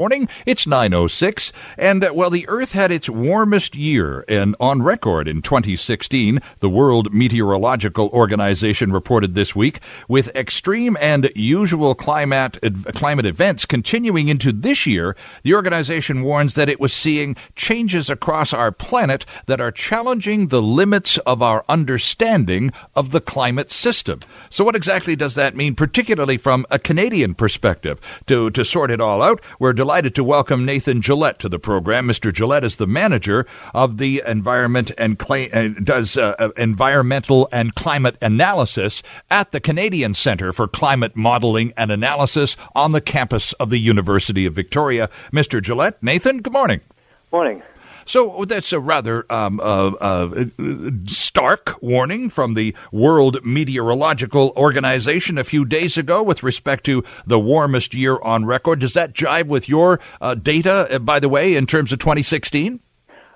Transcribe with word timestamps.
Morning, 0.00 0.28
it's 0.46 0.64
906, 0.64 1.52
and 1.76 2.04
uh, 2.04 2.12
well, 2.14 2.30
the 2.30 2.48
Earth 2.48 2.70
had 2.70 2.92
its 2.92 3.08
warmest 3.08 3.74
year 3.74 4.24
and 4.28 4.54
on 4.60 4.80
record 4.80 5.26
in 5.26 5.42
2016, 5.42 6.38
the 6.60 6.70
World 6.70 7.12
Meteorological 7.12 8.08
Organization 8.10 8.92
reported 8.92 9.34
this 9.34 9.56
week, 9.56 9.80
with 10.06 10.28
extreme 10.36 10.96
and 11.00 11.28
usual 11.34 11.96
climate, 11.96 12.58
climate 12.94 13.26
events 13.26 13.66
continuing 13.66 14.28
into 14.28 14.52
this 14.52 14.86
year, 14.86 15.16
the 15.42 15.54
organization 15.54 16.22
warns 16.22 16.54
that 16.54 16.68
it 16.68 16.78
was 16.78 16.92
seeing 16.92 17.34
changes 17.56 18.08
across 18.08 18.54
our 18.54 18.70
planet 18.70 19.26
that 19.46 19.60
are 19.60 19.72
challenging 19.72 20.46
the 20.46 20.62
limits 20.62 21.18
of 21.26 21.42
our 21.42 21.64
understanding 21.68 22.70
of 22.94 23.10
the 23.10 23.20
climate 23.20 23.72
system. 23.72 24.20
So 24.48 24.62
what 24.62 24.76
exactly 24.76 25.16
does 25.16 25.34
that 25.34 25.56
mean, 25.56 25.74
particularly 25.74 26.36
from 26.36 26.66
a 26.70 26.78
Canadian 26.78 27.34
perspective? 27.34 28.00
To, 28.28 28.48
to 28.52 28.64
sort 28.64 28.92
it 28.92 29.00
all 29.00 29.22
out, 29.22 29.40
we're 29.58 29.72
delighted 29.88 30.14
to 30.14 30.22
welcome 30.22 30.66
Nathan 30.66 31.00
Gillett 31.00 31.38
to 31.38 31.48
the 31.48 31.58
program. 31.58 32.06
Mr. 32.06 32.30
Gillett 32.30 32.62
is 32.62 32.76
the 32.76 32.86
manager 32.86 33.46
of 33.72 33.96
the 33.96 34.22
environment 34.26 34.90
and 34.98 35.18
uh, 35.18 35.68
does 35.82 36.18
uh, 36.18 36.34
uh, 36.38 36.50
environmental 36.58 37.48
and 37.52 37.74
climate 37.74 38.18
analysis 38.20 39.02
at 39.30 39.50
the 39.50 39.60
Canadian 39.60 40.12
Centre 40.12 40.52
for 40.52 40.68
Climate 40.68 41.16
Modeling 41.16 41.72
and 41.74 41.90
Analysis 41.90 42.54
on 42.74 42.92
the 42.92 43.00
campus 43.00 43.54
of 43.54 43.70
the 43.70 43.78
University 43.78 44.44
of 44.44 44.52
Victoria. 44.52 45.08
Mr. 45.32 45.58
Gillett, 45.62 45.94
Nathan, 46.02 46.42
good 46.42 46.52
morning. 46.52 46.82
Morning. 47.32 47.62
So 48.08 48.46
that's 48.46 48.72
a 48.72 48.80
rather 48.80 49.30
um, 49.30 49.60
uh, 49.60 49.90
uh, 50.00 50.44
stark 51.04 51.76
warning 51.82 52.30
from 52.30 52.54
the 52.54 52.74
World 52.90 53.44
Meteorological 53.44 54.54
Organization 54.56 55.36
a 55.36 55.44
few 55.44 55.66
days 55.66 55.98
ago 55.98 56.22
with 56.22 56.42
respect 56.42 56.84
to 56.84 57.04
the 57.26 57.38
warmest 57.38 57.92
year 57.92 58.18
on 58.22 58.46
record. 58.46 58.78
Does 58.78 58.94
that 58.94 59.12
jive 59.12 59.48
with 59.48 59.68
your 59.68 60.00
uh, 60.22 60.34
data, 60.36 60.88
uh, 60.90 60.98
by 61.00 61.20
the 61.20 61.28
way, 61.28 61.54
in 61.54 61.66
terms 61.66 61.92
of 61.92 61.98
2016? 61.98 62.80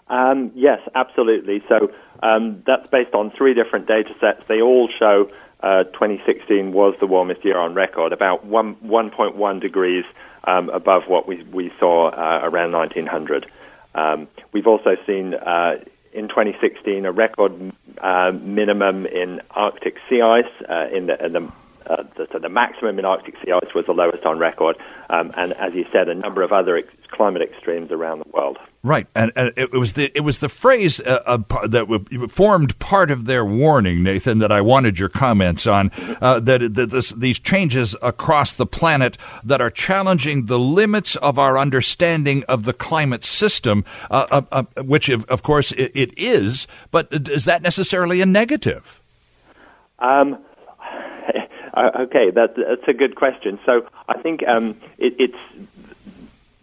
Um, 0.09 0.53
yes, 0.55 0.81
absolutely. 0.95 1.63
So 1.69 1.93
um, 2.23 2.63
that's 2.67 2.87
based 2.87 3.13
on 3.13 3.31
three 3.31 3.53
different 3.53 3.87
data 3.87 4.15
sets. 4.21 4.47
They 4.47 4.63
all 4.63 4.89
show 4.99 5.31
uh, 5.63 5.85
2016 5.85 6.73
was 6.73 6.95
the 6.99 7.07
warmest 7.07 7.45
year 7.45 7.59
on 7.59 7.75
record, 7.75 8.15
about 8.15 8.47
1, 8.47 8.77
1.1 8.77 9.61
degrees 9.61 10.07
um, 10.45 10.71
above 10.71 11.03
what 11.09 11.29
we, 11.29 11.43
we 11.45 11.71
saw 11.79 12.09
uh, 12.09 12.41
around 12.43 12.73
1900. 12.73 13.51
Um, 13.95 14.29
we've 14.53 14.67
also 14.67 14.97
seen 15.07 15.35
uh, 15.35 15.79
in 16.13 16.29
2016 16.29 17.05
a 17.05 17.13
record 17.13 17.73
uh, 17.99 18.33
minimum 18.33 19.07
in 19.07 19.41
Arctic 19.51 19.97
sea 20.09 20.21
ice. 20.21 20.45
Uh, 20.69 20.89
in 20.93 21.07
the, 21.07 21.25
in 21.25 21.33
the, 21.33 21.53
uh, 21.87 22.05
the, 22.17 22.39
the 22.39 22.49
maximum 22.49 22.99
in 22.99 23.05
Arctic 23.05 23.35
sea 23.45 23.53
ice 23.53 23.75
was 23.75 23.87
the 23.87 23.93
lowest 23.93 24.25
on 24.25 24.39
record, 24.39 24.77
um, 25.11 25.33
and 25.37 25.53
as 25.55 25.75
you 25.75 25.87
said, 25.93 26.09
a 26.09 26.15
number 26.15 26.43
of 26.43 26.53
other 26.53 26.77
ex- 26.77 26.93
climate 27.13 27.43
extremes 27.43 27.91
around 27.91 28.19
the 28.19 28.29
world. 28.33 28.59
Right, 28.85 29.07
and, 29.15 29.31
and, 29.37 29.53
it 29.57 29.71
was 29.71 29.93
the 29.93 30.11
it 30.13 30.23
was 30.23 30.41
the 30.41 30.49
phrase 30.49 30.99
uh, 31.01 31.23
uh, 31.25 31.67
that 31.69 32.29
formed 32.33 32.77
part 32.81 33.13
of 33.13 33.27
their 33.27 33.45
warning, 33.45 34.03
Nathan, 34.03 34.41
that 34.41 34.51
I 34.51 34.61
wanted 34.61 34.99
your 34.99 35.09
comments 35.09 35.69
on. 35.69 35.93
Uh, 36.21 36.41
that, 36.41 36.75
that 36.75 36.91
this, 36.91 37.11
these 37.11 37.39
changes 37.39 37.95
across 38.03 38.55
the 38.55 38.67
planet 38.67 39.17
that 39.45 39.61
are 39.61 39.71
challenging 39.71 40.47
the 40.47 40.59
limits 40.59 41.15
of 41.17 41.39
our 41.39 41.59
understanding 41.59 42.43
of 42.49 42.65
the 42.65 42.73
climate 42.73 43.23
system, 43.23 43.85
uh, 44.11 44.27
uh, 44.33 44.43
uh 44.51 44.83
which 44.83 45.09
of, 45.09 45.25
of 45.27 45.45
course 45.45 45.71
it, 45.73 45.93
it 45.95 46.13
is. 46.17 46.67
But 46.91 47.09
is 47.13 47.45
that 47.45 47.63
necessarily 47.63 48.21
a 48.21 48.27
negative? 48.27 49.01
Um, 50.01 50.39
okay, 51.77 52.31
that, 52.31 52.55
that's 52.57 52.89
a 52.89 52.93
good 52.93 53.15
question. 53.15 53.61
So 53.65 53.87
I 54.09 54.21
think 54.21 54.41
um, 54.47 54.71
it, 54.99 55.15
it's 55.19 55.39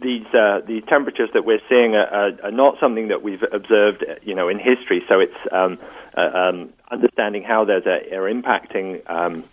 these 0.01 0.25
uh, 0.33 0.61
these 0.65 0.83
temperatures 0.85 1.29
that 1.33 1.45
we're 1.45 1.61
seeing 1.67 1.95
are, 1.95 2.07
are, 2.07 2.31
are, 2.43 2.51
not 2.51 2.79
something 2.79 3.09
that 3.09 3.21
we've 3.21 3.43
observed, 3.51 4.05
you 4.23 4.33
know, 4.33 4.47
in 4.47 4.57
history. 4.57 5.03
So 5.09 5.19
it's 5.19 5.35
um, 5.51 5.77
uh, 6.17 6.21
um, 6.21 6.73
understanding 6.89 7.43
how 7.43 7.65
those 7.65 7.85
are, 7.85 7.97
are 7.97 8.33
impacting 8.33 9.01
um, 9.09 9.43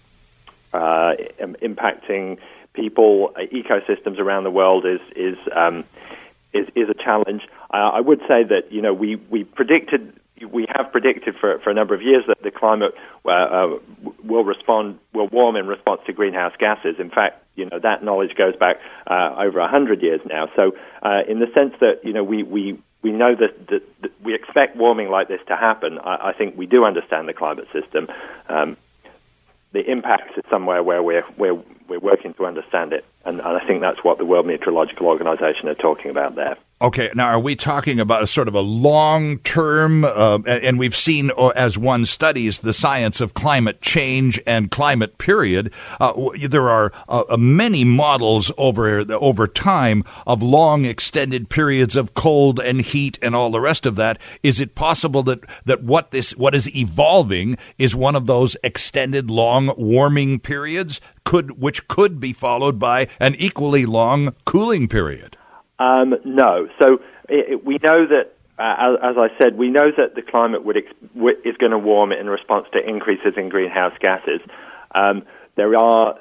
uh, 0.73 1.15
impacting 1.41 2.39
people, 2.75 3.33
ecosystems 3.37 4.19
around 4.19 4.45
the 4.45 4.51
world 4.51 4.87
is 4.87 5.01
is 5.17 5.39
um, 5.53 5.85
is, 6.53 6.69
is, 6.75 6.89
a 6.89 6.95
challenge. 6.95 7.43
I 7.71 8.01
would 8.01 8.21
say 8.21 8.45
that 8.45 8.71
you 8.71 8.83
know 8.83 8.95
we 8.95 9.17
we 9.17 9.45
predicted 9.45 10.13
we 10.51 10.67
have 10.77 10.93
predicted 10.93 11.35
for, 11.37 11.59
for 11.61 11.71
a 11.71 11.75
number 11.75 11.95
of 11.95 12.03
years 12.03 12.25
that 12.27 12.43
the 12.43 12.51
climate 12.51 12.95
uh, 13.25 13.31
uh, 13.31 13.79
will 14.27 14.45
respond, 14.45 14.99
will 15.13 15.29
warm 15.29 15.57
in 15.57 15.67
response 15.67 16.01
to 16.07 16.13
greenhouse 16.13 16.53
gases. 16.59 16.97
In 16.99 17.11
fact, 17.11 17.43
you 17.55 17.65
know 17.67 17.79
that 17.79 18.05
knowledge 18.05 18.35
goes 18.37 18.57
back 18.57 18.77
uh, 19.07 19.35
over 19.39 19.67
hundred 19.67 20.03
years 20.03 20.21
now. 20.27 20.49
So, 20.55 20.73
uh, 21.03 21.23
in 21.29 21.39
the 21.39 21.47
sense 21.55 21.75
that 21.81 22.05
you 22.05 22.13
know 22.13 22.25
we 22.25 22.43
we 22.43 22.79
we 23.03 23.13
know 23.13 23.35
that, 23.35 23.69
that, 23.69 24.03
that, 24.03 24.11
we 24.23 24.35
expect 24.35 24.77
warming 24.77 25.11
like 25.11 25.29
this 25.29 25.41
to 25.47 25.57
happen. 25.57 25.99
I, 25.99 26.31
I 26.31 26.33
think 26.33 26.57
we 26.57 26.67
do 26.67 26.85
understand 26.85 27.29
the 27.29 27.35
climate 27.35 27.69
system. 27.73 28.09
Um, 28.49 28.77
the 29.73 29.89
impacts 29.89 30.37
is 30.37 30.45
somewhere 30.51 30.83
where 30.83 31.03
we're 31.03 31.25
we're 31.37 31.63
we're 31.89 32.01
working 32.01 32.35
to 32.35 32.47
understand 32.47 32.93
it, 32.93 33.05
and, 33.27 33.41
and 33.41 33.57
I 33.57 33.67
think 33.67 33.81
that's 33.81 34.03
what 34.05 34.19
the 34.19 34.25
World 34.25 34.47
Meteorological 34.47 35.07
Organization 35.07 35.69
are 35.69 35.75
talking 35.75 36.11
about 36.11 36.35
there. 36.35 36.57
Okay, 36.79 37.09
now 37.15 37.29
are 37.29 37.41
we 37.41 37.57
talking 37.57 38.01
about 38.01 38.23
a 38.23 38.27
sort 38.27 38.49
of 38.49 38.55
a 38.55 38.61
long 38.61 39.39
term, 39.39 40.05
uh, 40.05 40.41
and 40.47 40.79
we've 40.79 40.95
seen 40.95 41.31
uh, 41.39 41.49
as 41.49 41.79
one 41.79 42.05
studies 42.05 42.61
the 42.61 42.75
science 42.75 43.23
of 43.23 43.33
climate 43.33 43.81
change 43.81 44.39
and 44.47 44.71
climate 44.71 45.17
period. 45.17 45.73
Uh, 45.99 46.13
there 46.47 46.69
are 46.69 46.93
uh, 47.09 47.25
uh, 47.31 47.37
many 47.39 47.83
models 47.83 48.53
over 48.59 49.11
over 49.11 49.47
time 49.47 50.05
of 50.27 50.43
long 50.43 50.85
extended 50.85 51.49
periods 51.49 51.97
of 51.97 52.13
cold 52.13 52.61
and 52.61 52.83
heat 52.83 53.19
and 53.23 53.35
all 53.35 53.49
the 53.49 53.59
rest 53.59 53.87
of 53.87 53.97
that. 53.97 54.19
Is 54.43 54.61
it 54.61 54.75
possible 54.75 55.23
that 55.23 55.41
that 55.65 55.83
what 55.83 56.11
this 56.11 56.37
what 56.37 56.55
is 56.55 56.69
evolving 56.77 57.57
is 57.79 57.97
one 57.97 58.15
of 58.15 58.27
those 58.27 58.55
extended 58.63 59.31
long 59.31 59.73
warming 59.79 60.41
periods 60.41 61.01
could 61.27 61.61
which 61.61 61.89
could 61.89 62.21
be 62.21 62.33
followed 62.33 62.79
by 62.79 63.09
an 63.21 63.35
equally 63.37 63.87
long 63.87 64.35
cooling 64.45 64.89
period? 64.89 65.37
Um, 65.79 66.15
no. 66.25 66.69
So 66.81 67.01
it, 67.29 67.53
it, 67.53 67.65
we 67.65 67.79
know 67.83 68.07
that, 68.07 68.33
uh, 68.59 68.97
as, 69.03 69.11
as, 69.11 69.17
I 69.19 69.29
said, 69.39 69.57
we 69.57 69.69
know 69.69 69.91
that 69.97 70.15
the 70.15 70.23
climate 70.23 70.63
ex- 70.75 70.93
is 71.45 71.57
going 71.59 71.73
to 71.73 71.79
warm 71.79 72.13
in 72.13 72.29
response 72.29 72.67
to 72.73 72.79
increases 72.79 73.35
in 73.37 73.49
greenhouse 73.49 73.93
gases. 74.01 74.41
Um, 74.95 75.25
there 75.57 75.77
are 75.77 76.19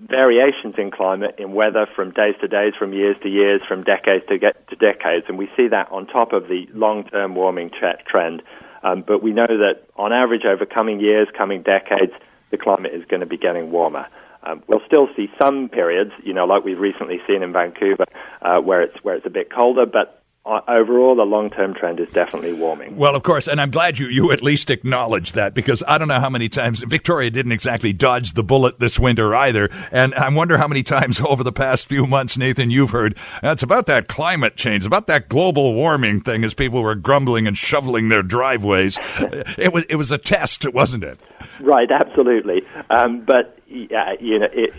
variations 0.00 0.74
in 0.78 0.90
climate, 0.90 1.36
in 1.38 1.52
weather, 1.52 1.86
from 1.94 2.12
days 2.12 2.34
to 2.40 2.48
days, 2.48 2.74
from 2.78 2.92
years 2.92 3.16
to 3.22 3.28
years, 3.28 3.60
from 3.66 3.82
decades 3.82 4.24
to, 4.28 4.38
to 4.38 4.76
decades, 4.76 5.26
and 5.28 5.38
we 5.38 5.48
see 5.56 5.68
that 5.68 5.90
on 5.90 6.06
top 6.06 6.32
of 6.32 6.48
the 6.48 6.66
long-term 6.72 7.34
warming 7.34 7.70
trend. 8.06 8.42
Um, 8.82 9.02
but 9.06 9.22
we 9.22 9.32
know 9.32 9.46
that 9.46 9.84
on 9.96 10.12
average, 10.12 10.44
over 10.44 10.66
coming 10.66 11.00
years, 11.00 11.28
coming 11.36 11.62
decades, 11.62 12.12
the 12.50 12.58
climate 12.58 12.94
is 12.94 13.04
going 13.06 13.20
to 13.20 13.26
be 13.26 13.38
getting 13.38 13.70
warmer. 13.70 14.06
Um, 14.46 14.62
we'll 14.68 14.82
still 14.86 15.08
see 15.16 15.26
some 15.40 15.68
periods, 15.68 16.12
you 16.22 16.32
know, 16.32 16.44
like 16.44 16.64
we've 16.64 16.78
recently 16.78 17.18
seen 17.26 17.42
in 17.42 17.52
Vancouver, 17.52 18.04
uh, 18.42 18.60
where 18.60 18.82
it's 18.82 18.96
where 19.02 19.16
it's 19.16 19.26
a 19.26 19.30
bit 19.30 19.52
colder, 19.52 19.86
but 19.86 20.22
overall, 20.46 21.16
the 21.16 21.24
long 21.24 21.50
term 21.50 21.74
trend 21.74 21.98
is 21.98 22.08
definitely 22.10 22.52
warming. 22.52 22.96
Well, 22.96 23.16
of 23.16 23.22
course, 23.22 23.48
and 23.48 23.60
I'm 23.60 23.70
glad 23.70 23.98
you, 23.98 24.06
you 24.06 24.30
at 24.32 24.42
least 24.42 24.70
acknowledge 24.70 25.32
that 25.32 25.54
because 25.54 25.82
I 25.88 25.98
don't 25.98 26.08
know 26.08 26.20
how 26.20 26.30
many 26.30 26.48
times 26.48 26.82
Victoria 26.82 27.30
didn't 27.30 27.52
exactly 27.52 27.92
dodge 27.92 28.34
the 28.34 28.44
bullet 28.44 28.78
this 28.78 28.98
winter 28.98 29.34
either. 29.34 29.68
And 29.90 30.14
I 30.14 30.28
wonder 30.32 30.56
how 30.56 30.68
many 30.68 30.82
times 30.82 31.20
over 31.26 31.42
the 31.42 31.52
past 31.52 31.86
few 31.86 32.06
months, 32.06 32.38
Nathan, 32.38 32.70
you've 32.70 32.90
heard 32.90 33.16
it's 33.42 33.62
about 33.62 33.86
that 33.86 34.08
climate 34.08 34.56
change, 34.56 34.86
about 34.86 35.08
that 35.08 35.28
global 35.28 35.74
warming 35.74 36.20
thing 36.20 36.44
as 36.44 36.54
people 36.54 36.82
were 36.82 36.94
grumbling 36.94 37.46
and 37.46 37.58
shoveling 37.58 38.08
their 38.08 38.22
driveways. 38.22 38.98
it, 39.58 39.72
was, 39.72 39.84
it 39.88 39.96
was 39.96 40.12
a 40.12 40.18
test, 40.18 40.72
wasn't 40.72 41.02
it? 41.04 41.18
Right, 41.60 41.90
absolutely. 41.90 42.62
Um, 42.90 43.20
but, 43.20 43.58
yeah, 43.66 44.12
you 44.20 44.38
know, 44.38 44.48
it, 44.52 44.72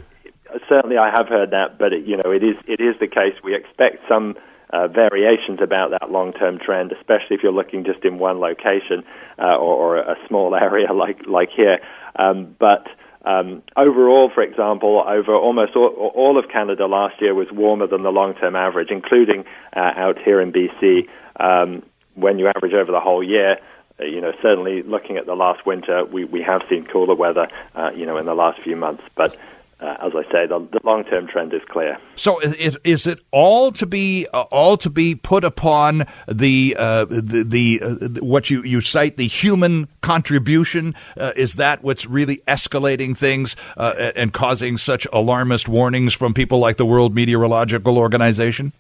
certainly 0.70 0.98
I 0.98 1.10
have 1.10 1.28
heard 1.28 1.52
that, 1.52 1.78
but, 1.78 1.92
it, 1.92 2.06
you 2.06 2.16
know, 2.16 2.31
it 2.31 2.44
is, 2.44 2.56
it 2.68 2.80
is 2.80 2.96
the 3.00 3.08
case. 3.08 3.34
We 3.44 3.54
expect 3.54 3.98
some 4.08 4.36
uh, 4.72 4.88
variations 4.88 5.60
about 5.62 5.92
that 5.92 6.12
long-term 6.12 6.60
trend, 6.60 6.92
especially 6.92 7.36
if 7.36 7.44
you're 7.44 7.52
looking 7.52 7.86
just 7.86 8.04
in 8.04 8.19
one 8.19 8.40
location 8.40 9.04
uh, 9.40 9.56
or, 9.56 9.75
or, 9.75 9.98
a 9.98 10.16
small 10.28 10.56
area 10.68 10.92
like 10.94 11.25
like 11.25 11.50
here. 11.56 11.80
Um, 12.16 12.56
but 12.60 12.88
um, 13.25 13.64
overall, 13.75 14.31
for 14.34 14.42
example, 14.42 15.04
over 15.06 15.36
almost 15.36 15.75
all, 15.75 16.12
all, 16.16 16.40
of 16.40 16.50
Canada 16.50 16.86
last 16.86 17.22
year 17.22 17.34
was 17.34 17.48
warmer 17.52 17.88
than 17.88 18.04
the 18.04 18.12
long-term 18.12 18.56
average, 18.56 18.90
including 18.90 19.44
uh, 19.75 19.92
out 19.96 20.18
here 20.19 20.40
in 20.40 20.54
BC. 20.54 21.08
Um, 21.40 21.84
when 22.16 22.40
you 22.40 22.48
average 22.48 22.74
over 22.74 22.92
the 22.92 23.00
whole 23.00 23.24
year, 23.24 23.58
uh, 24.00 24.06
you 24.06 24.22
know, 24.22 24.31
certainly 24.42 24.81
looking 24.84 25.18
at 25.18 25.25
the 25.25 25.36
last 25.36 25.66
winter, 25.66 26.06
we, 26.06 26.24
we 26.24 26.42
have 26.42 26.62
seen 26.70 26.86
cooler 26.86 27.16
weather, 27.16 27.48
uh, 27.75 27.92
you 27.96 28.06
know, 28.06 28.18
in 28.18 28.25
the 28.25 28.34
last 28.34 28.62
few 28.63 28.75
months. 28.75 29.04
But 29.16 29.38
uh, 29.79 29.95
as 30.00 30.13
I 30.15 30.24
say, 30.31 30.47
the, 30.47 30.68
the 30.71 30.79
long 30.83 31.03
term 31.03 31.27
trend 31.27 31.53
is 31.53 31.62
clear. 31.69 32.00
So, 32.15 32.39
is, 32.39 32.77
is 32.83 33.06
it 33.06 33.19
all 33.31 33.71
to 33.74 33.85
be 33.85 34.27
uh, 34.33 34.41
all 34.44 34.75
to 34.77 34.89
be 34.89 35.13
put 35.13 35.44
upon 35.44 36.06
the 36.27 36.75
uh, 36.77 37.06
the, 37.06 37.45
the 37.47 37.81
uh, 37.83 38.25
what 38.25 38.50
you, 38.50 38.63
you 38.63 38.81
cite 38.81 39.18
the 39.18 39.27
human 39.27 39.88
contribution? 40.01 40.95
Uh, 41.15 41.33
is 41.35 41.56
that 41.56 41.83
what's 41.83 42.07
really 42.07 42.38
escalating 42.47 43.15
things 43.15 43.56
uh, 43.77 44.12
and 44.15 44.33
causing 44.33 44.77
such 44.77 45.06
alarmist 45.13 45.69
warnings 45.69 46.13
from 46.13 46.33
people 46.33 46.57
like 46.57 46.77
the 46.77 46.85
World 46.85 47.13
Meteorological 47.13 48.00
Organization? 48.00 48.74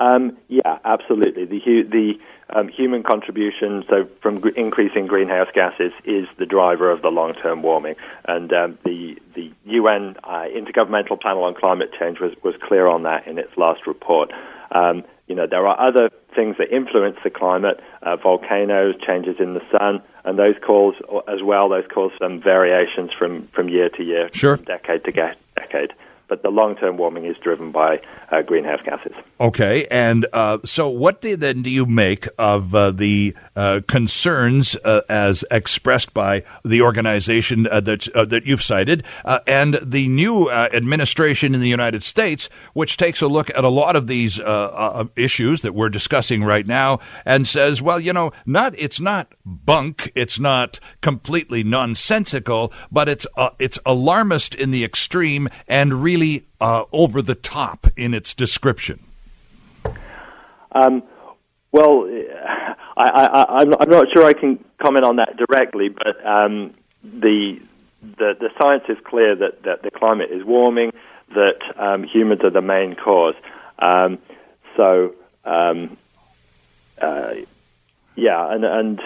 Um, 0.00 0.38
yeah, 0.48 0.78
absolutely. 0.84 1.44
The 1.44 1.82
the 1.82 2.18
um, 2.48 2.68
human 2.68 3.02
contribution, 3.02 3.84
so 3.88 4.08
from 4.22 4.42
increasing 4.56 5.06
greenhouse 5.06 5.48
gases, 5.54 5.92
is 6.04 6.26
the 6.38 6.46
driver 6.46 6.90
of 6.90 7.02
the 7.02 7.10
long-term 7.10 7.62
warming. 7.62 7.96
And 8.24 8.52
um, 8.52 8.78
the 8.84 9.18
the 9.34 9.52
UN 9.66 10.16
uh, 10.24 10.46
Intergovernmental 10.48 11.20
Panel 11.20 11.44
on 11.44 11.54
Climate 11.54 11.90
Change 11.98 12.18
was 12.18 12.32
was 12.42 12.54
clear 12.62 12.86
on 12.86 13.02
that 13.02 13.26
in 13.26 13.38
its 13.38 13.56
last 13.58 13.86
report. 13.86 14.32
Um, 14.72 15.04
you 15.26 15.34
know, 15.34 15.46
there 15.46 15.66
are 15.66 15.78
other 15.78 16.08
things 16.34 16.56
that 16.58 16.74
influence 16.74 17.18
the 17.22 17.30
climate, 17.30 17.80
uh, 18.02 18.16
volcanoes, 18.16 18.94
changes 19.06 19.36
in 19.38 19.54
the 19.54 19.62
sun, 19.70 20.02
and 20.24 20.38
those 20.38 20.56
cause 20.66 20.94
as 21.28 21.42
well. 21.42 21.68
Those 21.68 21.86
cause 21.92 22.12
some 22.18 22.40
variations 22.40 23.10
from 23.12 23.48
from 23.48 23.68
year 23.68 23.90
to 23.90 24.02
year, 24.02 24.30
sure. 24.32 24.56
decade 24.56 25.04
to 25.04 25.12
decade 25.56 25.92
but 26.30 26.42
the 26.42 26.48
long 26.48 26.76
term 26.76 26.96
warming 26.96 27.26
is 27.26 27.36
driven 27.42 27.72
by 27.72 28.00
uh, 28.30 28.40
greenhouse 28.40 28.80
gases. 28.84 29.12
Okay, 29.40 29.86
and 29.90 30.24
uh, 30.32 30.58
so 30.64 30.88
what 30.88 31.20
do, 31.20 31.36
then 31.36 31.60
do 31.60 31.68
you 31.68 31.84
make 31.84 32.26
of 32.38 32.74
uh, 32.74 32.92
the 32.92 33.34
uh, 33.56 33.80
concerns 33.88 34.76
uh, 34.84 35.00
as 35.08 35.44
expressed 35.50 36.14
by 36.14 36.44
the 36.64 36.80
organization 36.80 37.66
uh, 37.66 37.80
that 37.80 38.08
that 38.28 38.46
you've 38.46 38.62
cited, 38.62 39.04
and 39.46 39.78
the 39.82 40.08
new 40.08 40.50
administration 40.50 41.54
in 41.54 41.60
the 41.60 41.68
United 41.68 42.02
States, 42.02 42.48
which 42.72 42.96
takes 42.96 43.20
a 43.20 43.26
look 43.26 43.50
at 43.50 43.64
a 43.64 43.68
lot 43.68 43.96
of 43.96 44.06
these 44.06 44.40
issues 45.16 45.62
that 45.62 45.74
we're 45.74 45.88
discussing 45.88 46.44
right 46.44 46.66
now, 46.66 47.00
and 47.24 47.46
says, 47.46 47.82
well, 47.82 47.98
you 47.98 48.12
know, 48.12 48.30
not 48.46 48.72
it's 48.78 49.00
not 49.00 49.34
bunk, 49.44 50.12
it's 50.14 50.38
not 50.38 50.78
completely 51.00 51.64
nonsensical, 51.64 52.72
but 52.92 53.08
it's 53.08 53.26
it's 53.58 53.80
alarmist 53.84 54.54
in 54.54 54.70
the 54.70 54.84
extreme 54.84 55.48
and 55.66 56.04
really 56.04 56.19
really 56.20 56.44
uh, 56.60 56.84
over 56.92 57.22
the 57.22 57.34
top 57.34 57.86
in 57.96 58.14
its 58.14 58.34
description? 58.34 59.00
Um, 60.72 61.02
well, 61.72 62.08
I, 62.96 63.62
am 63.62 63.70
not 63.70 64.06
sure 64.12 64.24
I 64.24 64.32
can 64.32 64.64
comment 64.80 65.04
on 65.04 65.16
that 65.16 65.36
directly, 65.36 65.88
but 65.88 66.24
um, 66.26 66.72
the, 67.02 67.60
the, 68.02 68.34
the 68.38 68.50
science 68.60 68.84
is 68.88 68.98
clear 69.04 69.34
that, 69.36 69.62
that 69.64 69.82
the 69.82 69.90
climate 69.90 70.30
is 70.30 70.44
warming, 70.44 70.92
that 71.34 71.60
um, 71.76 72.04
humans 72.04 72.42
are 72.44 72.50
the 72.50 72.60
main 72.60 72.94
cause. 72.96 73.34
Um, 73.78 74.18
so, 74.76 75.14
um, 75.44 75.96
uh, 77.00 77.34
yeah, 78.16 78.52
and, 78.52 78.64
and 78.64 79.00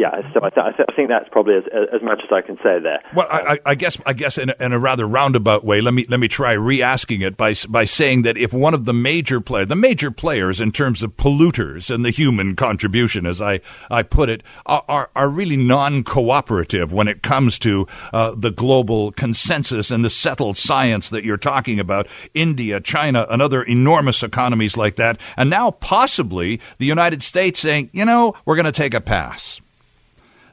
yeah, 0.00 0.32
so 0.32 0.40
I, 0.42 0.48
th- 0.48 0.64
I, 0.64 0.72
th- 0.72 0.88
I, 0.90 0.96
think 0.96 1.10
that's 1.10 1.28
probably 1.28 1.56
as, 1.56 1.64
as, 1.92 2.00
much 2.00 2.22
as 2.24 2.32
I 2.32 2.40
can 2.40 2.56
say 2.62 2.80
there. 2.82 3.02
Well, 3.14 3.26
I, 3.30 3.58
I 3.66 3.74
guess 3.74 3.98
I 4.06 4.14
guess 4.14 4.38
in 4.38 4.48
a, 4.48 4.54
in 4.58 4.72
a, 4.72 4.78
rather 4.78 5.06
roundabout 5.06 5.62
way, 5.62 5.82
let 5.82 5.92
me 5.92 6.06
let 6.08 6.18
me 6.18 6.26
try 6.26 6.52
re-asking 6.52 7.20
it 7.20 7.36
by 7.36 7.52
by 7.68 7.84
saying 7.84 8.22
that 8.22 8.38
if 8.38 8.54
one 8.54 8.72
of 8.72 8.86
the 8.86 8.94
major 8.94 9.42
play 9.42 9.66
the 9.66 9.76
major 9.76 10.10
players 10.10 10.58
in 10.58 10.72
terms 10.72 11.02
of 11.02 11.18
polluters 11.18 11.94
and 11.94 12.02
the 12.02 12.08
human 12.08 12.56
contribution, 12.56 13.26
as 13.26 13.42
I 13.42 13.60
I 13.90 14.02
put 14.02 14.30
it, 14.30 14.42
are 14.64 14.82
are, 14.88 15.10
are 15.14 15.28
really 15.28 15.58
non-cooperative 15.58 16.94
when 16.94 17.06
it 17.06 17.22
comes 17.22 17.58
to 17.58 17.86
uh, 18.14 18.34
the 18.34 18.50
global 18.50 19.12
consensus 19.12 19.90
and 19.90 20.02
the 20.02 20.08
settled 20.08 20.56
science 20.56 21.10
that 21.10 21.24
you're 21.24 21.36
talking 21.36 21.78
about. 21.78 22.08
India, 22.32 22.80
China, 22.80 23.26
and 23.28 23.42
other 23.42 23.62
enormous 23.62 24.22
economies 24.22 24.78
like 24.78 24.96
that, 24.96 25.20
and 25.36 25.50
now 25.50 25.72
possibly 25.72 26.58
the 26.78 26.86
United 26.86 27.22
States 27.22 27.60
saying, 27.60 27.90
you 27.92 28.06
know, 28.06 28.34
we're 28.46 28.56
going 28.56 28.64
to 28.64 28.72
take 28.72 28.94
a 28.94 29.00
pass 29.02 29.60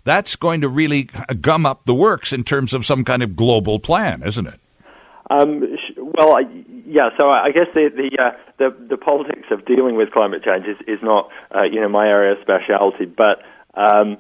that's 0.08 0.36
going 0.36 0.62
to 0.62 0.70
really 0.70 1.10
gum 1.42 1.66
up 1.66 1.86
the 1.86 1.94
works 1.94 2.32
in 2.34 2.44
terms 2.44 2.74
of 2.74 2.86
some 2.86 3.04
kind 3.04 3.22
of 3.22 3.36
global 3.36 3.80
plan, 3.80 4.24
isn't 4.24 4.48
it? 4.48 4.60
Um, 5.30 5.78
well, 5.98 6.38
I, 6.38 6.42
yeah. 6.86 7.10
So 7.20 7.30
I 7.30 7.52
guess 7.52 7.68
the 7.74 7.90
the, 7.90 8.24
uh, 8.24 8.32
the, 8.58 8.88
the 8.90 8.98
politics 8.98 9.48
of 9.52 9.66
dealing 9.66 9.96
with 9.96 10.12
climate 10.12 10.44
change 10.44 10.66
is, 10.66 10.78
is 10.88 11.04
not 11.04 11.30
uh, 11.54 11.64
you 11.64 11.82
know 11.82 11.90
my 11.90 12.08
area 12.08 12.34
of 12.34 12.40
specialty, 12.42 13.06
but 13.06 13.44
um, 13.74 14.18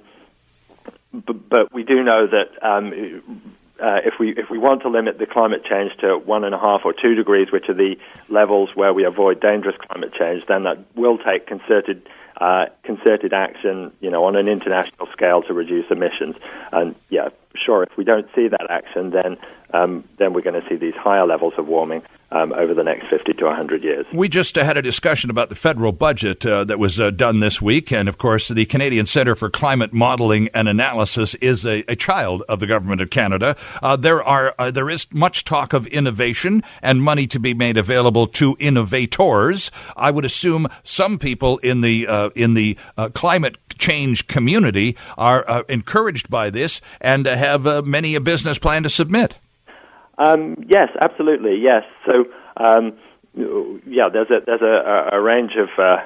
but, 1.13 1.49
but 1.49 1.73
we 1.73 1.83
do 1.83 2.03
know 2.03 2.27
that 2.27 2.61
um, 2.61 3.53
uh, 3.81 3.99
if 4.03 4.15
we 4.19 4.31
if 4.31 4.49
we 4.49 4.57
want 4.57 4.81
to 4.81 4.89
limit 4.89 5.17
the 5.17 5.25
climate 5.25 5.63
change 5.63 5.91
to 6.01 6.17
one 6.17 6.43
and 6.43 6.53
a 6.53 6.59
half 6.59 6.81
or 6.83 6.93
two 6.93 7.15
degrees, 7.15 7.51
which 7.51 7.69
are 7.69 7.73
the 7.73 7.95
levels 8.27 8.69
where 8.75 8.93
we 8.93 9.05
avoid 9.05 9.39
dangerous 9.39 9.75
climate 9.89 10.13
change, 10.13 10.43
then 10.47 10.63
that 10.63 10.77
will 10.95 11.17
take 11.17 11.47
concerted 11.47 12.07
uh, 12.39 12.67
concerted 12.83 13.33
action, 13.33 13.91
you 13.99 14.09
know, 14.09 14.25
on 14.25 14.35
an 14.35 14.47
international 14.47 15.07
scale 15.11 15.41
to 15.43 15.53
reduce 15.53 15.89
emissions. 15.89 16.35
And 16.71 16.95
yeah, 17.09 17.29
sure, 17.65 17.83
if 17.83 17.97
we 17.97 18.03
don't 18.03 18.27
see 18.35 18.47
that 18.47 18.67
action, 18.69 19.11
then 19.11 19.37
um, 19.73 20.03
then 20.17 20.33
we're 20.33 20.41
going 20.41 20.59
to 20.61 20.67
see 20.69 20.75
these 20.75 20.95
higher 20.95 21.25
levels 21.25 21.53
of 21.57 21.67
warming 21.67 22.01
um, 22.31 22.51
over 22.53 22.73
the 22.73 22.83
next 22.83 23.07
50 23.07 23.33
to 23.33 23.45
100 23.45 23.83
years. 23.83 24.05
We 24.11 24.27
just 24.27 24.57
uh, 24.57 24.63
had 24.63 24.77
a 24.77 24.81
discussion 24.81 25.29
about 25.29 25.49
the 25.49 25.55
federal 25.55 25.91
budget 25.91 26.45
uh, 26.45 26.65
that 26.65 26.77
was 26.77 26.99
uh, 26.99 27.11
done 27.11 27.39
this 27.39 27.61
week. 27.61 27.91
And 27.91 28.09
of 28.09 28.17
course, 28.17 28.49
the 28.49 28.65
Canadian 28.65 29.05
Centre 29.05 29.35
for 29.35 29.49
Climate 29.49 29.93
Modeling 29.93 30.49
and 30.53 30.67
Analysis 30.67 31.35
is 31.35 31.65
a, 31.65 31.83
a 31.87 31.95
child 31.95 32.43
of 32.49 32.59
the 32.59 32.67
Government 32.67 32.99
of 33.01 33.09
Canada. 33.09 33.55
Uh, 33.81 33.95
there, 33.95 34.21
are, 34.23 34.53
uh, 34.59 34.71
there 34.71 34.89
is 34.89 35.07
much 35.11 35.45
talk 35.45 35.71
of 35.73 35.87
innovation 35.87 36.63
and 36.81 37.01
money 37.01 37.27
to 37.27 37.39
be 37.39 37.53
made 37.53 37.77
available 37.77 38.27
to 38.27 38.57
innovators. 38.59 39.71
I 39.95 40.11
would 40.11 40.25
assume 40.25 40.67
some 40.83 41.19
people 41.19 41.59
in 41.59 41.81
the, 41.81 42.07
uh, 42.07 42.29
in 42.35 42.55
the 42.55 42.77
climate 43.13 43.57
change 43.77 44.27
community 44.27 44.97
are 45.17 45.63
encouraged 45.69 46.29
by 46.29 46.49
this 46.49 46.81
and 46.99 47.25
have 47.25 47.46
many 47.85 48.15
a 48.15 48.21
business 48.21 48.57
plan 48.57 48.83
to 48.83 48.89
submit. 48.89 49.37
Um, 50.17 50.63
yes, 50.67 50.89
absolutely. 50.99 51.59
Yes. 51.61 51.83
So, 52.09 52.25
um, 52.57 52.93
yeah, 53.85 54.09
there's 54.11 54.29
a 54.29 54.39
there's 54.45 54.61
a, 54.61 55.15
a 55.15 55.21
range 55.21 55.53
of 55.57 55.69
uh, 55.77 55.97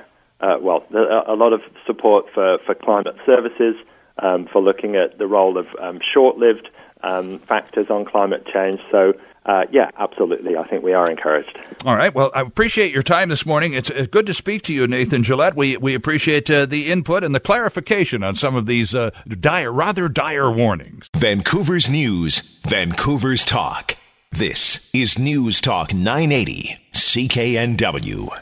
uh, 0.41 0.57
well, 0.59 0.83
a, 0.93 1.35
lot 1.35 1.53
of 1.53 1.61
support 1.85 2.25
for 2.33 2.57
for 2.65 2.75
climate 2.75 3.15
services, 3.25 3.75
um, 4.19 4.47
for 4.51 4.61
looking 4.61 4.95
at 4.95 5.17
the 5.17 5.27
role 5.27 5.57
of 5.57 5.67
um, 5.79 5.99
short-lived 6.13 6.67
um, 7.03 7.39
factors 7.39 7.89
on 7.89 8.05
climate 8.05 8.45
change. 8.51 8.79
So 8.91 9.13
uh, 9.45 9.63
yeah, 9.71 9.89
absolutely. 9.97 10.55
I 10.55 10.67
think 10.67 10.83
we 10.83 10.93
are 10.93 11.09
encouraged. 11.09 11.57
All 11.83 11.95
right. 11.95 12.13
Well, 12.13 12.31
I 12.35 12.41
appreciate 12.41 12.93
your 12.93 13.01
time 13.01 13.29
this 13.29 13.45
morning. 13.45 13.73
It's, 13.73 13.89
it's 13.89 14.07
good 14.07 14.27
to 14.27 14.33
speak 14.33 14.61
to 14.63 14.73
you, 14.73 14.85
Nathan 14.87 15.23
Gillett. 15.23 15.55
We 15.55 15.77
we 15.77 15.95
appreciate 15.95 16.49
uh, 16.51 16.67
the 16.67 16.91
input 16.91 17.23
and 17.23 17.33
the 17.33 17.39
clarification 17.39 18.23
on 18.23 18.35
some 18.35 18.55
of 18.55 18.67
these 18.67 18.93
uh, 18.93 19.09
dire, 19.27 19.71
rather 19.71 20.07
dire 20.07 20.51
warnings. 20.51 21.09
Vancouver's 21.15 21.89
news, 21.89 22.61
Vancouver's 22.67 23.43
talk. 23.43 23.95
This 24.31 24.93
is 24.93 25.19
News 25.19 25.59
Talk 25.59 25.93
980, 25.93 26.77
CKNW. 26.93 28.29